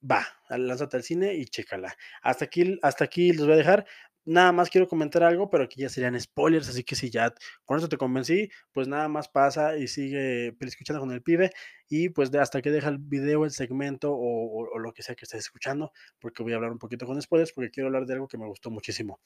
va, 0.10 0.26
lánzate 0.50 0.98
al 0.98 1.04
cine 1.04 1.36
y 1.36 1.46
chécala. 1.46 1.96
Hasta 2.22 2.46
aquí, 2.46 2.80
hasta 2.82 3.04
aquí 3.06 3.32
les 3.32 3.46
voy 3.46 3.54
a 3.54 3.58
dejar. 3.58 3.86
Nada 4.24 4.52
más 4.52 4.70
quiero 4.70 4.88
comentar 4.88 5.24
algo, 5.24 5.50
pero 5.50 5.64
aquí 5.64 5.82
ya 5.82 5.90
serían 5.90 6.20
spoilers, 6.20 6.70
así 6.70 6.84
que 6.84 6.96
si 6.96 7.10
ya 7.10 7.34
con 7.66 7.78
eso 7.78 7.90
te 7.90 7.98
convencí, 7.98 8.50
pues 8.72 8.88
nada 8.88 9.08
más 9.08 9.28
pasa 9.28 9.78
y 9.78 9.88
sigue 9.88 10.56
escuchando 10.60 11.00
con 11.00 11.12
el 11.12 11.24
pibe 11.24 11.50
y 11.90 12.10
pues 12.10 12.34
hasta 12.36 12.62
que 12.62 12.72
deja 12.72 12.90
el 12.90 13.00
video, 13.00 13.46
el 13.46 13.52
segmento 13.52 14.14
o, 14.14 14.80
lo 14.80 14.94
que 14.94 15.04
sea 15.04 15.16
que 15.16 15.26
estés 15.26 15.42
escuchando, 15.42 15.92
porque 16.20 16.44
voy 16.44 16.54
a 16.54 16.56
hablar 16.56 16.72
un 16.72 16.80
poquito 16.80 17.06
con 17.06 17.22
spoilers, 17.22 17.52
porque 17.52 17.72
quiero 17.72 17.88
hablar 17.88 18.06
de 18.06 18.14
algo 18.14 18.28
que 18.28 18.38
me 18.38 18.48
gustó 18.48 18.70
muchísimo. 18.72 19.20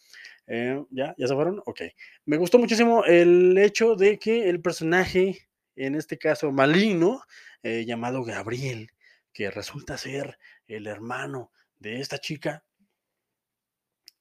Eh, 0.47 0.83
¿Ya? 0.89 1.13
¿Ya 1.17 1.27
se 1.27 1.35
fueron? 1.35 1.61
Ok. 1.65 1.81
Me 2.25 2.37
gustó 2.37 2.57
muchísimo 2.57 3.03
el 3.05 3.57
hecho 3.57 3.95
de 3.95 4.17
que 4.17 4.49
el 4.49 4.61
personaje, 4.61 5.47
en 5.75 5.95
este 5.95 6.17
caso 6.17 6.51
maligno, 6.51 7.21
eh, 7.63 7.85
llamado 7.85 8.23
Gabriel, 8.23 8.89
que 9.33 9.51
resulta 9.51 9.97
ser 9.97 10.39
el 10.67 10.87
hermano 10.87 11.51
de 11.79 11.99
esta 11.99 12.17
chica, 12.17 12.63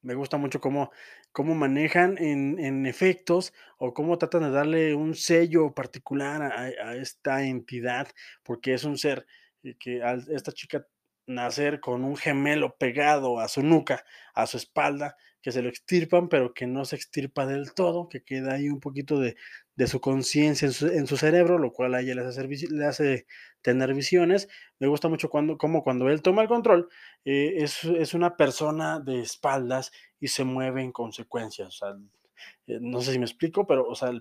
me 0.04 0.14
gusta 0.14 0.37
mucho 0.37 0.61
cómo, 0.61 0.92
cómo 1.32 1.54
manejan 1.54 2.16
en, 2.18 2.87
efectos 2.87 3.52
o 3.78 3.94
cómo 3.94 4.18
tratan 4.18 4.42
de 4.42 4.50
darle 4.50 4.94
un 4.94 5.14
sello 5.14 5.75
particular 5.75 6.42
a, 6.42 6.94
esta 6.94 7.42
entidad, 7.42 8.08
porque 8.42 8.75
es 8.75 8.84
un 8.84 8.99
ser 8.99 9.26
que 9.80 10.02
esta 10.30 10.52
chica 10.52 10.87
nacer 11.26 11.80
con 11.80 12.04
un 12.04 12.16
gemelo 12.16 12.76
pegado 12.76 13.40
a 13.40 13.49
su 13.49 13.62
nuca, 13.62 14.04
a 14.34 14.46
su 14.46 14.58
espalda, 14.58 15.16
que 15.44 15.52
se 15.52 15.60
lo 15.60 15.68
extirpan, 15.68 16.30
pero 16.30 16.54
que 16.54 16.66
no 16.66 16.86
se 16.86 16.96
extirpa 16.96 17.44
del 17.44 17.74
todo, 17.74 18.08
que 18.08 18.24
queda 18.24 18.54
ahí 18.54 18.70
un 18.70 18.80
poquito 18.80 19.20
de, 19.20 19.36
su 19.86 20.00
conciencia 20.00 20.66
en 20.66 21.06
su, 21.06 21.16
cerebro, 21.18 21.58
lo 21.58 21.70
cual 21.70 21.94
a 21.94 22.00
ella 22.00 22.14
le 22.14 22.22
hace, 22.22 22.48
le 22.70 22.86
hace 22.86 23.26
tener 23.60 23.92
visiones. 23.92 24.48
Me 24.78 24.86
gusta 24.86 25.10
mucho 25.10 25.28
cuando, 25.28 25.58
como 25.58 25.84
cuando 25.84 26.08
él 26.08 26.22
toma 26.22 26.40
el 26.40 26.48
control, 26.48 26.88
eh, 27.26 27.56
es, 27.58 27.84
es, 27.84 28.14
una 28.14 28.38
persona 28.38 29.00
de 29.00 29.20
espaldas 29.20 29.92
y 30.18 30.28
se 30.28 30.44
mueve 30.44 30.80
en 30.80 30.92
consecuencia. 30.92 31.66
O 31.66 31.70
sea, 31.70 31.90
eh, 32.66 32.78
no 32.80 33.02
sé 33.02 33.12
si 33.12 33.18
me 33.18 33.26
explico, 33.26 33.66
pero 33.66 33.86
o 33.86 33.94
sea, 33.94 34.12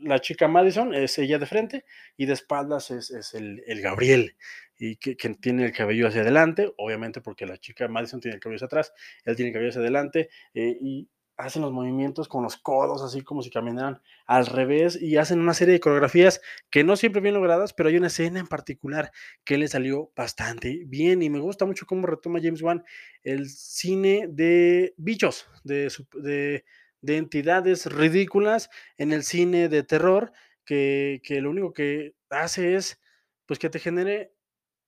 la 0.00 0.20
chica 0.20 0.48
Madison 0.48 0.94
es 0.94 1.18
ella 1.18 1.38
de 1.38 1.46
frente 1.46 1.84
y 2.16 2.26
de 2.26 2.32
espaldas 2.32 2.90
es, 2.90 3.34
el, 3.34 3.80
Gabriel 3.80 4.36
y 4.78 4.96
que, 4.96 5.14
tiene 5.40 5.66
el 5.66 5.72
cabello 5.72 6.08
hacia 6.08 6.22
adelante, 6.22 6.72
obviamente 6.76 7.20
porque 7.20 7.46
la 7.46 7.58
chica 7.58 7.88
Madison 7.88 8.20
tiene 8.20 8.36
el 8.36 8.40
cabello 8.40 8.56
hacia 8.56 8.66
atrás, 8.66 8.92
él 9.24 9.36
tiene 9.36 9.50
el 9.50 9.54
cabello 9.54 9.70
hacia 9.70 9.80
adelante 9.80 10.28
eh, 10.54 10.76
y 10.80 11.08
hacen 11.36 11.62
los 11.62 11.72
movimientos 11.72 12.28
con 12.28 12.42
los 12.42 12.56
codos, 12.56 13.02
así 13.02 13.22
como 13.22 13.42
si 13.42 13.50
caminaran 13.50 14.00
al 14.26 14.46
revés 14.46 15.00
y 15.00 15.16
hacen 15.16 15.40
una 15.40 15.54
serie 15.54 15.74
de 15.74 15.80
coreografías 15.80 16.40
que 16.70 16.84
no 16.84 16.96
siempre 16.96 17.20
bien 17.20 17.34
logradas, 17.34 17.72
pero 17.72 17.88
hay 17.88 17.96
una 17.96 18.08
escena 18.08 18.40
en 18.40 18.46
particular 18.46 19.12
que 19.44 19.58
le 19.58 19.68
salió 19.68 20.12
bastante 20.14 20.82
bien 20.86 21.22
y 21.22 21.30
me 21.30 21.40
gusta 21.40 21.64
mucho 21.64 21.86
cómo 21.86 22.06
retoma 22.06 22.40
James 22.42 22.62
Wan 22.62 22.84
el 23.22 23.48
cine 23.48 24.26
de 24.28 24.94
bichos, 24.96 25.48
de, 25.64 25.90
de 26.14 26.64
de 27.02 27.18
entidades 27.18 27.86
ridículas 27.86 28.70
en 28.96 29.12
el 29.12 29.24
cine 29.24 29.68
de 29.68 29.82
terror 29.82 30.32
que, 30.64 31.20
lo 31.42 31.50
único 31.50 31.72
que 31.72 32.14
hace 32.30 32.76
es 32.76 32.98
pues 33.46 33.58
que 33.58 33.68
te 33.68 33.78
genere 33.78 34.32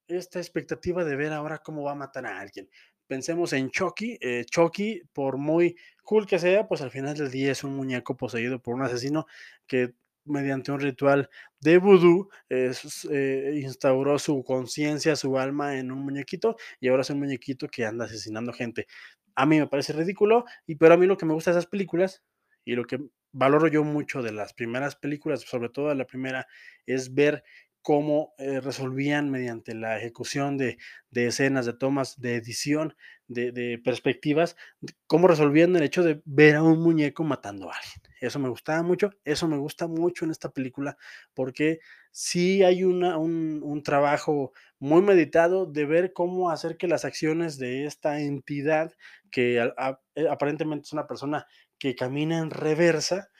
esta 0.09 0.39
expectativa 0.39 1.05
de 1.05 1.17
ver 1.17 1.33
ahora 1.33 1.59
cómo 1.59 1.83
va 1.83 1.93
a 1.93 1.97
matar 1.97 2.27
a 2.27 2.41
alguien. 2.41 2.71
Pensemos 3.07 3.53
en 3.53 3.71
Chucky. 3.71 4.19
Eh, 4.21 4.45
Chucky, 4.51 5.03
por 5.13 5.37
muy 5.37 5.77
cool 6.03 6.27
que 6.27 6.39
sea, 6.39 6.67
pues 6.67 6.81
al 6.81 6.91
final 6.91 7.17
del 7.17 7.31
día 7.31 7.53
es 7.53 7.65
un 7.65 7.77
muñeco 7.77 8.17
poseído 8.17 8.63
por 8.63 8.75
un 8.75 8.83
asesino 8.83 9.27
que 9.67 9.95
mediante 10.25 10.73
un 10.73 10.81
ritual 10.81 11.29
de 11.61 11.79
vudú 11.79 12.31
eh, 12.49 12.73
instauró 13.63 14.19
su 14.19 14.43
conciencia, 14.43 15.17
su 15.17 15.39
alma 15.39 15.77
en 15.79 15.93
un 15.93 15.99
muñequito 15.99 16.57
y 16.81 16.89
ahora 16.89 17.03
es 17.03 17.11
un 17.11 17.19
muñequito 17.19 17.69
que 17.69 17.85
anda 17.85 18.07
asesinando 18.07 18.53
gente 18.53 18.87
a 19.35 19.47
mí 19.47 19.59
me 19.59 19.67
parece 19.67 19.93
ridículo, 19.93 20.45
y 20.67 20.77
pero 20.77 20.95
a 20.95 20.97
mí 20.97 21.07
lo 21.07 21.17
que 21.17 21.27
me 21.27 21.35
gusta 21.35 21.51
de 21.51 21.59
esas 21.59 21.71
películas 21.71 22.23
y 22.65 22.75
lo 22.75 22.85
que 22.85 23.01
valoro 23.33 23.69
yo 23.69 23.85
mucho 23.85 24.23
de 24.23 24.33
las 24.33 24.55
primeras 24.55 24.97
películas, 24.97 25.43
sobre 25.43 25.69
todo 25.69 25.89
de 25.89 25.97
la 25.97 26.07
primera, 26.07 26.47
es 26.87 27.15
ver 27.15 27.45
cómo 27.85 28.33
eh, 28.39 28.61
resolvían 28.61 29.31
mediante 29.31 29.75
la 29.75 29.99
ejecución 29.99 30.57
de, 30.57 30.79
escenas, 31.13 31.67
de 31.67 31.75
tomas, 31.75 32.19
de 32.19 32.37
edición, 32.37 32.97
de, 33.29 33.79
perspectivas, 33.85 34.57
cómo 35.07 35.29
resolvían 35.29 35.77
el 35.77 35.83
hecho 35.83 36.03
de 36.03 36.23
ver 36.25 36.57
a 36.57 36.63
un 36.63 36.81
muñeco 36.81 37.25
matando 37.25 37.71
a 37.71 37.75
alguien. 37.77 38.17
Eso 38.23 38.39
me 38.39 38.49
gustaba 38.49 38.83
mucho, 38.83 39.11
eso 39.27 39.49
me 39.49 39.59
gusta 39.59 39.87
mucho 39.87 40.25
en 40.25 40.31
esta 40.31 40.51
película, 40.51 40.97
porque 41.35 41.81
sí 42.15 42.63
hay 42.63 42.85
una, 42.85 43.19
un, 43.19 43.83
trabajo 43.83 44.53
muy 44.79 45.03
meditado 45.03 45.67
de 45.67 45.85
ver 45.85 46.13
cómo 46.13 46.49
hacer 46.51 46.77
que 46.77 46.87
las 46.87 47.05
acciones 47.05 47.59
de 47.59 47.87
esta 47.87 48.21
entidad, 48.21 48.93
que 49.33 49.59
eh, 49.59 50.29
aparentemente 50.31 50.85
es 50.85 50.93
una 50.93 51.09
persona 51.09 51.45
que 51.77 51.97
camina 51.97 52.39
en 52.39 52.51
reversa, 52.51 53.31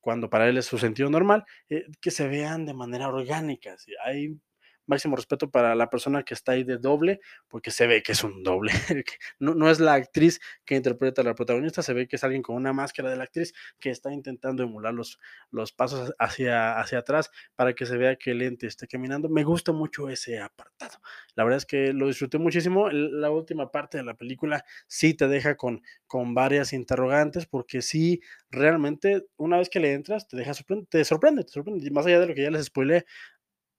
cuando 0.00 0.30
para 0.30 0.48
él 0.48 0.56
es 0.56 0.64
su 0.64 0.78
sentido 0.78 1.10
normal, 1.10 1.44
eh, 1.68 1.84
que 2.00 2.10
se 2.10 2.26
vean 2.26 2.64
de 2.64 2.72
manera 2.72 3.08
orgánica. 3.08 3.76
Hay 4.02 4.40
máximo 4.86 5.16
respeto 5.16 5.50
para 5.50 5.74
la 5.74 5.90
persona 5.90 6.22
que 6.22 6.34
está 6.34 6.52
ahí 6.52 6.64
de 6.64 6.78
doble, 6.78 7.20
porque 7.48 7.70
se 7.70 7.86
ve 7.86 8.02
que 8.02 8.12
es 8.12 8.24
un 8.24 8.42
doble. 8.42 8.72
no, 9.38 9.54
no, 9.54 9.70
es 9.70 9.80
la 9.80 9.94
actriz 9.94 10.40
que 10.64 10.76
interpreta 10.76 11.22
a 11.22 11.24
la 11.24 11.34
protagonista, 11.34 11.82
se 11.82 11.92
ve 11.92 12.08
que 12.08 12.16
es 12.16 12.24
alguien 12.24 12.42
con 12.42 12.56
una 12.56 12.72
máscara 12.72 13.10
de 13.10 13.16
la 13.16 13.24
actriz 13.24 13.52
que 13.78 13.90
está 13.90 14.12
intentando 14.12 14.62
emular 14.62 14.94
los, 14.94 15.18
los 15.50 15.72
pasos 15.72 16.14
hacia, 16.18 16.78
hacia 16.78 16.98
atrás 16.98 17.30
para 17.54 17.74
que 17.74 17.86
se 17.86 17.96
vea 17.96 18.16
que 18.16 18.32
el 18.32 18.42
ente 18.42 18.66
esté 18.66 18.86
caminando. 18.86 19.28
Me 19.28 19.44
gusta 19.44 19.72
mucho 19.72 20.08
ese 20.08 20.40
apartado. 20.40 20.98
La 21.34 21.44
verdad 21.44 21.58
es 21.58 21.66
que 21.66 21.92
lo 21.92 22.06
disfruté 22.06 22.38
muchísimo. 22.38 22.90
La 22.90 23.30
última 23.30 23.70
parte 23.70 23.98
de 23.98 24.04
la 24.04 24.14
película 24.14 24.64
sí 24.86 25.14
te 25.14 25.28
deja 25.28 25.56
con, 25.56 25.82
con 26.06 26.34
varias 26.34 26.72
interrogantes, 26.72 27.46
porque 27.46 27.82
sí, 27.82 28.20
realmente, 28.50 29.26
una 29.36 29.58
vez 29.58 29.68
que 29.70 29.80
le 29.80 29.92
entras, 29.92 30.28
te 30.28 30.36
deja 30.36 30.52
te 30.88 31.04
sorprende, 31.04 31.44
te 31.44 31.52
sorprende. 31.52 31.90
Más 31.90 32.06
allá 32.06 32.20
de 32.20 32.26
lo 32.26 32.34
que 32.34 32.42
ya 32.42 32.50
les 32.50 32.66
spoilé, 32.66 33.04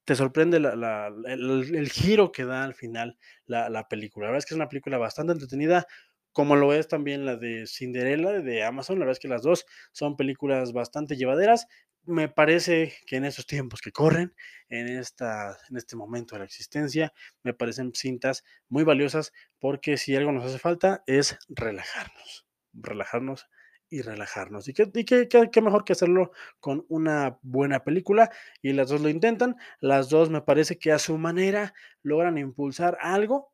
te 0.04 0.14
sorprende 0.16 0.58
el 0.58 1.88
giro 1.90 2.32
que 2.32 2.44
da 2.44 2.64
al 2.64 2.74
final 2.74 3.18
la 3.46 3.68
la 3.70 3.88
película. 3.88 4.26
La 4.26 4.32
verdad 4.32 4.38
es 4.44 4.46
que 4.46 4.54
es 4.54 4.58
una 4.58 4.68
película 4.68 4.98
bastante 4.98 5.32
entretenida, 5.32 5.86
como 6.32 6.56
lo 6.56 6.72
es 6.72 6.88
también 6.88 7.24
la 7.26 7.36
de 7.36 7.66
Cinderella 7.66 8.32
de 8.40 8.64
Amazon. 8.64 8.98
La 8.98 9.06
verdad 9.06 9.18
es 9.18 9.20
que 9.20 9.28
las 9.28 9.42
2 9.42 9.64
son 9.92 10.16
películas 10.16 10.72
bastante 10.72 11.16
llevaderas. 11.16 11.66
Me 12.06 12.28
parece 12.28 12.92
que 13.06 13.16
en 13.16 13.24
estos 13.24 13.46
tiempos 13.46 13.80
que 13.80 13.92
corren, 13.92 14.34
en 14.68 14.88
esta 14.88 15.56
en 15.70 15.76
este 15.78 15.96
momento 15.96 16.34
de 16.34 16.40
la 16.40 16.44
existencia, 16.46 17.12
me 17.42 17.54
parecen 17.54 17.92
cintas 17.94 18.44
muy 18.68 18.84
valiosas, 18.84 19.32
porque 19.58 19.96
si 19.96 20.14
algo 20.16 20.32
nos 20.32 20.44
hace 20.44 20.58
falta 20.58 21.02
es 21.06 21.38
relajarnos, 21.48 22.46
relajarnos 22.74 23.46
y 23.94 24.02
relajarnos. 24.02 24.66
Y 24.68 24.74
qué 24.74 24.90
y 24.92 25.60
mejor 25.60 25.84
que 25.84 25.92
hacerlo 25.92 26.32
con 26.58 26.84
una 26.88 27.38
buena 27.42 27.84
película, 27.84 28.30
y 28.60 28.72
las 28.72 28.88
2 28.88 29.02
lo 29.02 29.08
intentan. 29.08 29.56
Las 29.80 30.08
2 30.08 30.30
me 30.30 30.42
parece 30.42 30.78
que 30.78 30.90
a 30.90 30.98
su 30.98 31.16
manera 31.16 31.74
logran 32.02 32.36
impulsar 32.38 32.98
algo 33.00 33.52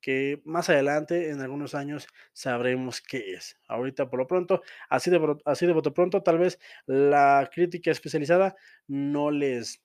que 0.00 0.40
más 0.44 0.70
adelante, 0.70 1.30
en 1.30 1.40
algunos 1.40 1.74
años, 1.74 2.06
sabremos 2.32 3.00
qué 3.00 3.32
es. 3.32 3.58
Ahorita, 3.66 4.08
por 4.08 4.20
lo 4.20 4.28
pronto, 4.28 4.62
así 4.88 5.10
de 5.10 5.36
así 5.44 5.66
de 5.66 5.72
bote 5.72 5.90
pronto, 5.90 6.22
tal 6.22 6.38
vez 6.38 6.60
la 6.86 7.50
crítica 7.52 7.90
especializada 7.90 8.54
no 8.86 9.32
les 9.32 9.82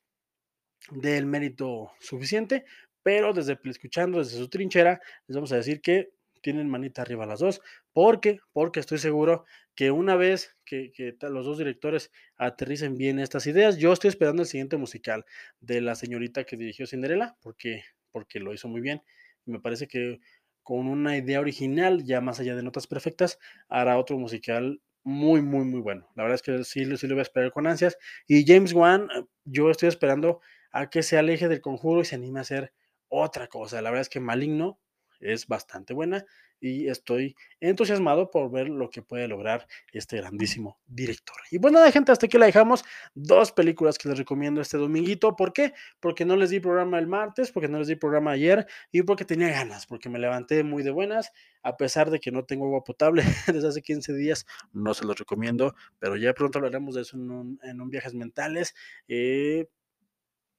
dé 0.92 1.18
el 1.18 1.26
mérito 1.26 1.94
suficiente, 2.00 2.66
pero 3.02 3.34
desde 3.34 3.58
escuchando 3.64 4.20
desde 4.20 4.38
su 4.38 4.50
trinchera, 4.50 5.02
les 5.28 5.36
vamos 5.36 5.52
a 5.52 5.58
decir 5.58 5.82
que 5.82 6.12
tienen 6.44 6.70
manita 6.70 7.02
arriba 7.02 7.26
las 7.26 7.40
2, 7.42 7.62
porque 7.94 8.40
porque 8.54 8.80
estoy 8.82 9.00
seguro 9.00 9.46
que 9.76 9.92
una 9.92 10.16
vez 10.16 10.56
que 10.66 10.92
que 10.94 11.16
los 11.30 11.46
2 11.48 11.58
directores 11.58 12.12
aterricen 12.38 12.98
bien 12.98 13.20
estas 13.20 13.48
ideas, 13.48 13.78
yo 13.80 13.94
estoy 13.94 14.10
esperando 14.10 14.44
el 14.44 14.48
siguiente 14.48 14.78
musical 14.78 15.26
de 15.62 15.82
la 15.82 15.96
señorita 15.96 16.44
que 16.46 16.58
dirigió 16.58 16.86
Cinderella, 16.88 17.36
porque 17.42 17.84
porque 18.12 18.40
lo 18.40 18.54
hizo 18.54 18.68
muy 18.68 18.82
bien. 18.82 19.02
Me 19.46 19.60
parece 19.60 19.88
que 19.88 20.20
con 20.64 20.88
una 20.88 21.18
idea 21.18 21.40
original, 21.42 22.04
ya 22.06 22.22
más 22.22 22.40
allá 22.40 22.56
de 22.56 22.64
Notas 22.64 22.88
Perfectas, 22.88 23.40
hará 23.70 23.98
otro 23.98 24.18
musical 24.18 24.82
muy, 25.04 25.42
muy, 25.42 25.66
muy 25.66 25.82
bueno. 25.82 26.08
La 26.16 26.24
verdad 26.24 26.36
es 26.36 26.42
que 26.42 26.64
sí 26.64 26.86
sí 26.98 27.08
lo 27.08 27.16
voy 27.16 27.20
a 27.20 27.24
esperar 27.24 27.52
con 27.52 27.68
ansias. 27.68 27.98
Y 28.28 28.46
James 28.48 28.74
Wan, 28.74 29.08
eh, 29.16 29.26
yo 29.46 29.70
estoy 29.70 29.90
esperando 29.90 30.40
a 30.72 30.90
que 30.90 31.04
se 31.04 31.18
aleje 31.18 31.48
del 31.50 31.62
Conjuro 31.62 32.02
y 32.02 32.06
se 32.06 32.16
anime 32.16 32.40
a 32.40 32.44
hacer 32.44 32.74
otra 33.10 33.48
cosa. 33.48 33.82
La 33.82 33.90
verdad 33.90 34.02
es 34.02 34.10
que 34.10 34.20
Maligno 34.22 34.80
es 35.24 35.48
bastante 35.48 35.94
buena 35.94 36.26
y 36.64 36.88
estoy 36.88 37.36
entusiasmado 37.60 38.32
por 38.32 38.50
ver 38.50 38.70
lo 38.70 38.90
que 38.90 39.02
puede 39.02 39.28
lograr 39.28 39.68
este 39.92 40.18
grandísimo 40.18 40.80
director. 40.88 41.36
Y 41.52 41.60
pues 41.60 41.74
nada, 41.74 41.92
gente, 41.92 42.14
hasta 42.14 42.26
aquí 42.26 42.38
la 42.38 42.46
dejamos. 42.46 42.86
2 43.16 43.52
películas 43.52 43.98
que 43.98 44.08
les 44.08 44.18
recomiendo 44.18 44.62
este 44.62 44.78
dominguito, 44.78 45.36
¿por 45.36 45.52
qué? 45.52 45.74
Porque 46.00 46.24
no 46.24 46.38
les 46.38 46.52
di 46.52 46.62
programa 46.62 47.00
el 47.00 47.08
martes, 47.08 47.52
porque 47.52 47.68
no 47.68 47.80
les 47.80 47.88
di 47.88 47.96
programa 47.96 48.32
ayer 48.32 48.66
y 48.92 49.02
porque 49.04 49.26
tenía 49.26 49.50
ganas, 49.50 49.86
porque 49.86 50.10
me 50.10 50.20
levanté 50.20 50.64
muy 50.64 50.84
de 50.84 50.92
buenas, 50.92 51.34
a 51.64 51.76
pesar 51.76 52.10
de 52.10 52.20
que 52.20 52.32
no 52.32 52.46
tengo 52.46 52.66
agua 52.66 52.84
potable 52.84 53.24
desde 53.48 53.68
hace 53.68 53.82
15 53.82 54.14
días, 54.14 54.46
no 54.72 54.94
se 54.94 55.06
los 55.06 55.18
recomiendo, 55.18 55.76
pero 56.00 56.16
ya 56.16 56.34
pronto 56.34 56.60
hablaremos 56.60 56.96
de 56.96 57.02
eso 57.02 57.18
en 57.18 57.30
un 57.30 57.60
en 57.64 57.82
un 57.82 57.90
Viajes 57.90 58.14
Mentales, 58.14 58.74
eh 59.08 59.68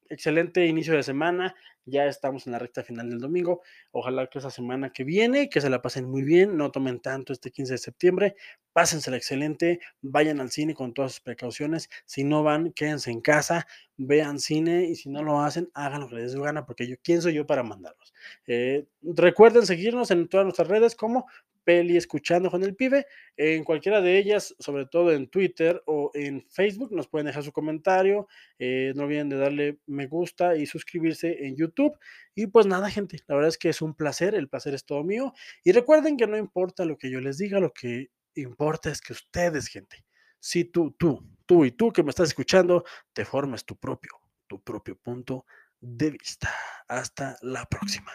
excelente 0.09 0.67
inicio 0.67 0.95
de 0.95 1.03
semana, 1.03 1.55
ya 1.87 2.07
estamos 2.07 2.47
en 2.47 2.53
la 2.53 2.59
recta 2.59 2.83
final 2.83 3.11
del 3.11 3.19
domingo. 3.19 3.63
Ojalá 3.91 4.27
que 4.27 4.39
esa 4.39 4.51
semana 4.51 4.91
que 4.93 5.05
viene, 5.05 5.49
que 5.49 5.61
se 5.61 5.71
la 5.71 5.83
pasen 5.83 6.11
muy 6.11 6.23
bien, 6.23 6.57
no 6.57 6.71
tomen 6.71 7.01
tanto 7.01 7.33
este 7.33 7.51
15 7.51 7.75
de 7.75 7.79
septiembre, 7.79 8.37
pásensela 8.73 9.17
excelente, 9.17 9.81
vayan 10.01 10.41
al 10.41 10.51
cine 10.51 10.75
con 10.75 10.95
todas 10.95 11.13
sus 11.13 11.21
precauciones. 11.21 11.91
Si 12.07 12.25
no 12.25 12.43
van, 12.43 12.73
quédense 12.73 13.11
en 13.11 13.21
casa, 13.21 13.67
vean 13.97 14.39
cine 14.39 14.85
y 14.85 14.97
si 14.97 15.09
no 15.09 15.23
lo 15.23 15.41
hacen, 15.41 15.71
hagan 15.75 16.01
lo 16.01 16.09
que 16.09 16.17
les 16.17 16.33
dé 16.33 16.41
gana, 16.41 16.65
porque 16.65 16.87
yo, 16.87 16.97
¿quién 17.03 17.21
soy 17.21 17.35
yo 17.35 17.47
para 17.47 17.63
mandarlos? 17.63 18.13
Eh, 18.47 18.87
recuerden 19.03 19.67
seguirnos 19.67 20.11
en 20.11 20.29
todas 20.29 20.45
nuestras 20.45 20.69
redes 20.69 20.97
como 20.97 21.27
Peli 21.65 21.97
Escuchando 21.97 22.51
con 22.51 22.63
el 22.63 22.77
Pibe. 22.77 23.07
En 23.37 23.65
cualquiera 23.65 24.01
de 24.01 24.19
ellas, 24.19 24.55
sobre 24.59 24.87
todo 24.87 25.13
en 25.13 25.29
Twitter 25.29 25.83
o 25.87 26.11
en 26.15 26.47
Facebook, 26.49 26.93
nos 26.93 27.09
pueden 27.09 27.27
dejar 27.27 27.43
su 27.43 27.53
comentario. 27.53 28.29
Eh, 28.59 28.93
no 28.95 29.05
olviden 29.05 29.29
de 29.29 29.37
darle 29.37 29.79
me 29.87 30.07
gusta 30.07 30.57
y 30.57 30.67
suscribirse 30.67 31.47
en 31.47 31.57
YouTube. 31.57 31.99
Y 32.35 32.47
pues 32.47 32.67
nada, 32.67 32.91
gente, 32.91 33.19
la 33.27 33.35
verdad 33.35 33.49
es 33.49 33.59
que 33.59 33.71
es 33.71 33.83
un 33.83 33.95
placer, 33.95 34.35
el 34.35 34.49
placer 34.49 34.75
es 34.75 34.85
todo 34.85 35.03
mío. 35.03 35.33
Y 35.65 35.73
recuerden 35.73 36.17
que 36.17 36.27
no 36.27 36.37
importa 36.37 36.85
lo 36.85 36.99
que 36.99 37.11
yo 37.11 37.21
les 37.21 37.39
diga, 37.39 37.59
lo 37.61 37.73
que 37.73 38.11
importa 38.35 38.91
es 38.91 39.01
que 39.01 39.13
ustedes, 39.13 39.69
gente, 39.69 40.05
si 40.39 40.65
tú, 40.65 40.93
tú, 40.99 41.27
tú 41.47 41.65
y 41.65 41.73
tú 41.73 41.93
que 41.93 42.03
me 42.03 42.11
estás 42.11 42.29
escuchando, 42.29 42.85
te 43.13 43.25
formes 43.25 43.65
tu 43.65 43.77
propio, 43.77 44.13
tu 44.47 44.63
propio 44.63 44.97
punto 44.97 45.47
de 45.81 46.11
vista. 46.11 46.53
Hasta 46.89 47.37
la 47.43 47.65
próxima. 47.67 48.13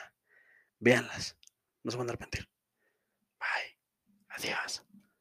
Véanlas, 0.80 1.38
no 1.84 1.92
se 1.92 1.98
van 1.98 2.08
a 2.08 2.12
arrepentir. 2.12 2.48
Bye. 3.40 3.76
Adiós. 4.30 4.82